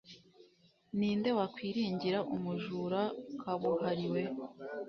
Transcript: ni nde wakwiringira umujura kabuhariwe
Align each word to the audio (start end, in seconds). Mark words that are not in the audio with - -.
ni 0.97 1.09
nde 1.17 1.29
wakwiringira 1.37 2.19
umujura 2.35 3.01
kabuhariwe 3.41 4.21